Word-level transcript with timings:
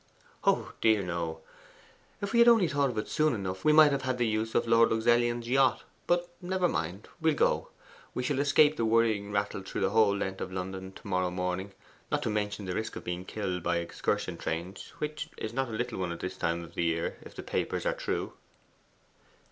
'Oh 0.45 0.73
dear, 0.81 1.03
no. 1.03 1.41
If 2.21 2.33
we 2.33 2.39
had 2.39 2.47
only 2.47 2.67
thought 2.67 2.89
of 2.89 2.97
it 2.97 3.07
soon 3.07 3.35
enough, 3.35 3.63
we 3.63 3.71
might 3.71 3.91
have 3.91 4.01
had 4.01 4.17
the 4.17 4.25
use 4.25 4.55
of 4.55 4.65
Lord 4.67 4.89
Luxellian's 4.89 5.47
yacht. 5.47 5.83
But 6.07 6.27
never 6.41 6.67
mind, 6.67 7.07
we'll 7.21 7.35
go. 7.35 7.67
We 8.15 8.23
shall 8.23 8.39
escape 8.39 8.77
the 8.77 8.83
worrying 8.85 9.31
rattle 9.31 9.61
through 9.61 9.81
the 9.81 9.91
whole 9.91 10.17
length 10.17 10.41
of 10.41 10.51
London 10.51 10.91
to 10.93 11.05
morrow 11.07 11.29
morning 11.29 11.73
not 12.09 12.23
to 12.23 12.31
mention 12.31 12.65
the 12.65 12.73
risk 12.73 12.95
of 12.95 13.03
being 13.03 13.25
killed 13.25 13.61
by 13.61 13.77
excursion 13.77 14.37
trains, 14.37 14.91
which 14.97 15.29
is 15.37 15.53
not 15.53 15.69
a 15.69 15.71
little 15.71 15.99
one 15.99 16.11
at 16.11 16.19
this 16.21 16.35
time 16.35 16.63
of 16.63 16.73
the 16.73 16.83
year, 16.85 17.17
if 17.21 17.35
the 17.35 17.43
papers 17.43 17.85
are 17.85 17.93
true. 17.93 18.33